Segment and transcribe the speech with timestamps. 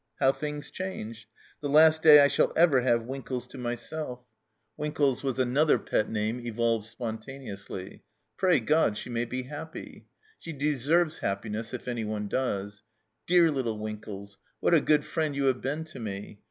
[0.19, 1.27] How things change!
[1.61, 4.21] The last day I shall ever have Winkles to myself!
[4.75, 6.11] (Winkles was ENTER ROMANCE 259 another pet
[6.43, 8.01] name evolved spontaneously.)
[8.35, 10.07] Pray God she may be happy!
[10.39, 12.81] She deserves happiness, if anyone does.
[13.27, 16.39] Dear little Winkles, what a good friend you have been to me